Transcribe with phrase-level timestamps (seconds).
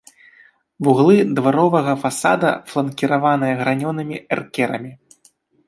[0.87, 4.91] Вуглы дваровага фасада фланкіраваныя гранёнымі эркерамі.